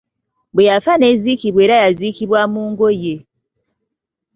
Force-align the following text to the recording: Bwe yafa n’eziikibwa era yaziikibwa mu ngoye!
Bwe 0.53 0.67
yafa 0.69 0.93
n’eziikibwa 0.97 1.61
era 1.65 1.75
yaziikibwa 1.83 2.39
mu 2.53 2.61
ngoye! 2.71 3.15